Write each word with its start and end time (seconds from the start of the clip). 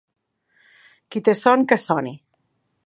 Qui 1.15 1.23
té 1.29 1.37
son 1.43 1.69
que 1.73 1.81
soni. 1.87 2.17